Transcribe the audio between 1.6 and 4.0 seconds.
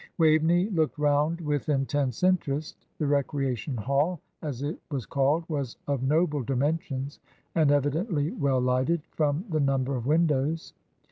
intense interest. The Recreation